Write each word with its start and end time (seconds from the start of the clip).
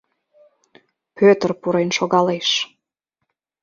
Пӧтыр 1.17 1.49
пурен 1.61 1.89
шогалеш. 1.97 2.49